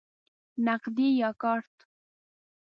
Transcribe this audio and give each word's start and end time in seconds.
نغدی 0.65 1.07
یا 1.21 1.29
کارت؟ 1.41 1.75